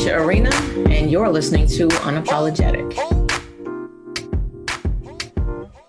[0.00, 0.50] Tanisha Arena,
[0.90, 2.96] and you're listening to Unapologetic.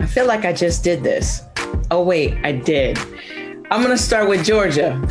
[0.02, 1.44] I feel like I just did this.
[1.92, 2.98] Oh, wait, I did.
[3.70, 5.02] I'm going to start with Georgia.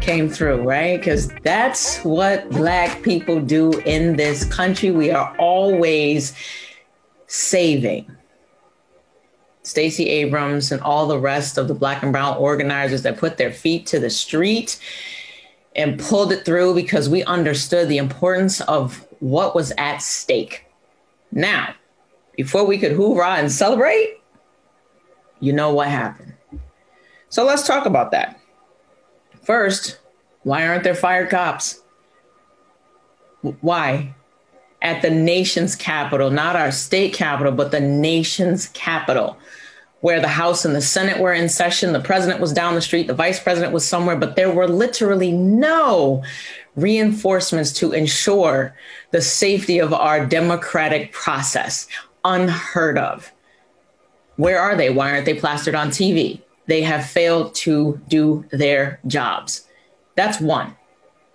[0.00, 0.96] Came through, right?
[0.96, 4.92] Because that's what Black people do in this country.
[4.92, 6.32] We are always
[7.26, 8.08] saving.
[9.64, 13.50] Stacey Abrams and all the rest of the Black and Brown organizers that put their
[13.50, 14.78] feet to the street
[15.76, 20.64] and pulled it through because we understood the importance of what was at stake.
[21.30, 21.74] Now,
[22.34, 24.20] before we could hoorah and celebrate,
[25.38, 26.32] you know what happened.
[27.28, 28.40] So let's talk about that.
[29.42, 29.98] First,
[30.42, 31.82] why aren't there fired cops?
[33.60, 34.14] Why?
[34.80, 39.36] At the nation's capital, not our state capital, but the nation's capital
[40.06, 41.92] where the House and the Senate were in session.
[41.92, 45.32] The president was down the street, the vice president was somewhere, but there were literally
[45.32, 46.22] no
[46.76, 48.72] reinforcements to ensure
[49.10, 51.88] the safety of our democratic process.
[52.24, 53.32] Unheard of.
[54.36, 54.90] Where are they?
[54.90, 56.40] Why aren't they plastered on TV?
[56.66, 59.66] They have failed to do their jobs.
[60.14, 60.76] That's one.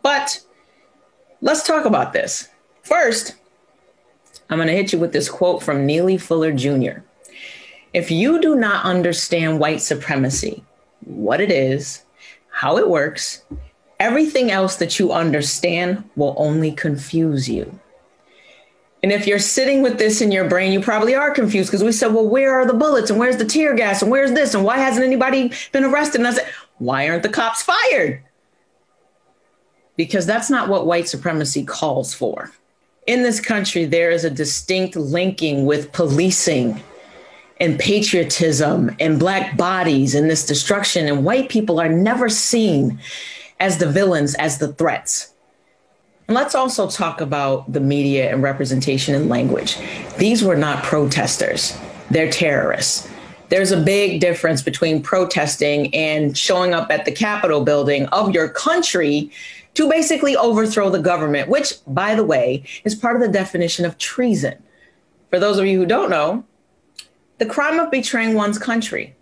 [0.02, 0.46] But
[1.42, 2.48] let's talk about this.
[2.84, 3.36] First,
[4.50, 7.02] I'm going to hit you with this quote from Neely Fuller Jr.
[7.94, 10.64] If you do not understand white supremacy,
[11.02, 12.06] what it is,
[12.50, 13.44] how it works,
[14.00, 17.80] everything else that you understand will only confuse you.
[19.04, 21.92] And if you're sitting with this in your brain, you probably are confused because we
[21.92, 24.64] said, well, where are the bullets and where's the tear gas and where's this and
[24.64, 26.22] why hasn't anybody been arrested?
[26.22, 28.24] And I said, why aren't the cops fired?
[29.98, 32.52] Because that's not what white supremacy calls for.
[33.08, 36.82] In this country, there is a distinct linking with policing
[37.62, 41.08] and patriotism and black bodies and this destruction.
[41.08, 43.00] And white people are never seen
[43.60, 45.32] as the villains, as the threats.
[46.28, 49.78] And let's also talk about the media and representation and language.
[50.18, 51.78] These were not protesters,
[52.10, 53.08] they're terrorists.
[53.50, 58.48] There's a big difference between protesting and showing up at the Capitol building of your
[58.48, 59.30] country
[59.74, 63.98] to basically overthrow the government, which, by the way, is part of the definition of
[63.98, 64.56] treason.
[65.30, 66.46] For those of you who don't know,
[67.42, 69.16] the crime of betraying one's country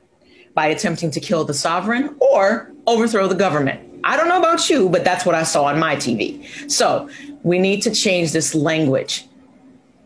[0.54, 3.80] by attempting to kill the sovereign or overthrow the government.
[4.04, 6.46] I don't know about you, but that's what I saw on my TV.
[6.70, 7.10] So
[7.44, 9.26] we need to change this language.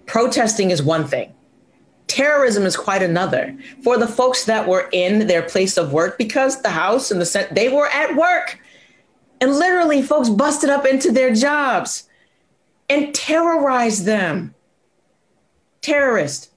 [0.06, 1.34] Protesting is one thing.
[2.06, 3.57] Terrorism is quite another.
[3.81, 7.25] For the folks that were in their place of work, because the House and the
[7.25, 8.59] Senate, they were at work.
[9.41, 12.07] And literally, folks busted up into their jobs
[12.91, 14.53] and terrorized them.
[15.81, 16.53] Terrorist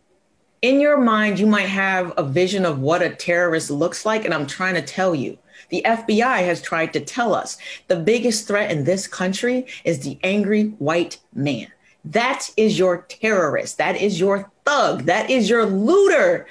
[0.63, 4.25] in your mind, you might have a vision of what a terrorist looks like.
[4.25, 7.59] And I'm trying to tell you, the FBI has tried to tell us
[7.89, 11.69] the biggest threat in this country is the angry white man.
[12.05, 13.79] That is your terrorist.
[13.79, 15.03] That is your thug.
[15.05, 16.47] That is your looter.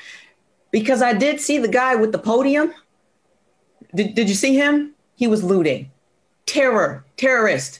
[0.71, 2.73] Because I did see the guy with the podium.
[3.93, 4.93] Did, did you see him?
[5.15, 5.91] He was looting.
[6.45, 7.79] Terror, terrorist.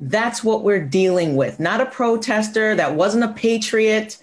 [0.00, 1.60] That's what we're dealing with.
[1.60, 4.16] Not a protester that wasn't a patriot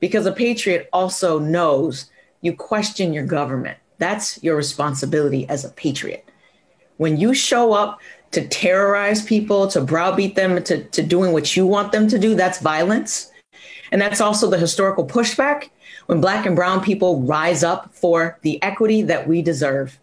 [0.00, 3.78] because a patriot also knows you question your government.
[3.98, 6.28] That's your responsibility as a patriot.
[6.98, 8.00] When you show up
[8.32, 12.34] to terrorize people, to browbeat them, to, to doing what you want them to do,
[12.34, 13.30] that's violence.
[13.92, 15.70] And that's also the historical pushback
[16.06, 19.98] when Black and Brown people rise up for the equity that we deserve.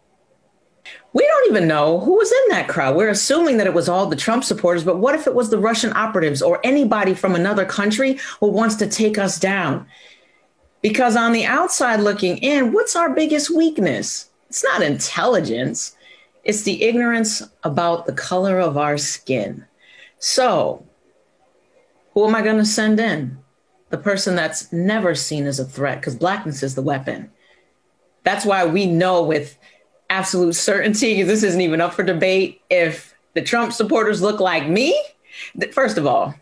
[1.13, 2.95] We don't even know who was in that crowd.
[2.95, 5.59] We're assuming that it was all the Trump supporters, but what if it was the
[5.59, 9.85] Russian operatives or anybody from another country who wants to take us down?
[10.81, 14.29] Because on the outside looking in, what's our biggest weakness?
[14.49, 15.95] It's not intelligence,
[16.43, 19.65] it's the ignorance about the color of our skin.
[20.19, 20.85] So,
[22.13, 23.37] who am I going to send in?
[23.89, 27.31] The person that's never seen as a threat, because blackness is the weapon.
[28.23, 29.57] That's why we know with
[30.09, 32.61] absolute certainty, this isn't even up for debate.
[32.69, 34.99] If the Trump supporters look like me,
[35.71, 36.35] first of all,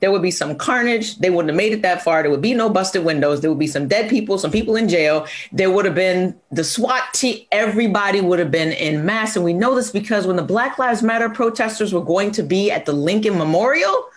[0.00, 1.18] there would be some carnage.
[1.18, 2.22] They wouldn't have made it that far.
[2.22, 3.40] There would be no busted windows.
[3.40, 5.26] There would be some dead people, some people in jail.
[5.50, 7.44] There would have been the SWAT team.
[7.50, 9.34] Everybody would have been in mass.
[9.34, 12.70] And we know this because when the Black Lives Matter protesters were going to be
[12.70, 14.08] at the Lincoln Memorial,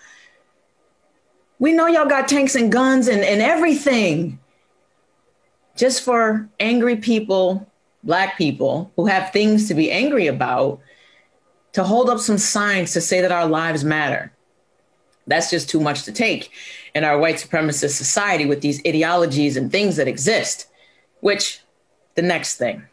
[1.58, 4.40] we know y'all got tanks and guns and, and everything
[5.76, 7.68] just for angry people
[8.04, 10.80] Black people who have things to be angry about
[11.74, 14.32] to hold up some signs to say that our lives matter.
[15.28, 16.52] That's just too much to take
[16.96, 20.68] in our white supremacist society with these ideologies and things that exist.
[21.22, 21.62] Which,
[22.16, 22.84] the next thing,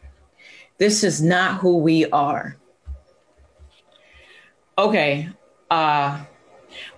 [0.77, 2.55] this is not who we are.
[4.77, 5.29] Okay,
[5.69, 6.23] uh,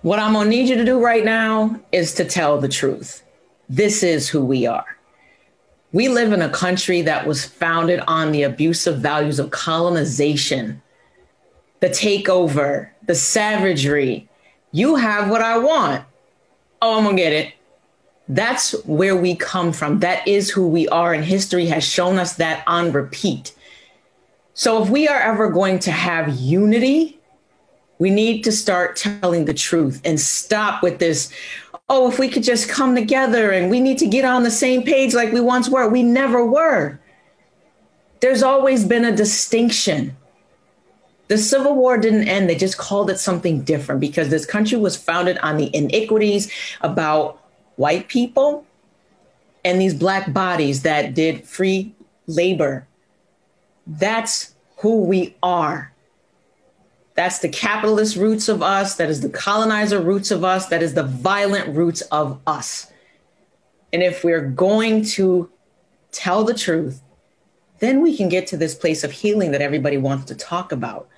[0.02, 3.22] What I'm to need you to do right now is to tell the truth.
[3.68, 4.98] This is who we are.
[5.92, 10.80] We live in a country that was founded on the abusive values of colonization,
[11.80, 14.28] the takeover, the savagery.
[14.70, 16.04] You have what I want.
[16.80, 17.54] Oh, I'm going to get it.
[18.28, 19.98] That's where we come from.
[19.98, 21.12] That is who we are.
[21.12, 23.54] And history has shown us that on repeat.
[24.54, 27.20] So if we are ever going to have unity,
[28.02, 31.32] we need to start telling the truth and stop with this.
[31.88, 34.82] Oh, if we could just come together and we need to get on the same
[34.82, 35.88] page like we once were.
[35.88, 36.98] We never were.
[38.18, 40.16] There's always been a distinction.
[41.28, 44.96] The Civil War didn't end, they just called it something different because this country was
[44.96, 46.50] founded on the iniquities
[46.80, 47.40] about
[47.76, 48.66] white people
[49.64, 51.94] and these black bodies that did free
[52.26, 52.84] labor.
[53.86, 55.92] That's who we are.
[57.14, 58.96] That's the capitalist roots of us.
[58.96, 60.66] That is the colonizer roots of us.
[60.66, 62.90] That is the violent roots of us.
[63.92, 65.50] And if we're going to
[66.10, 67.02] tell the truth,
[67.80, 71.08] then we can get to this place of healing that everybody wants to talk about.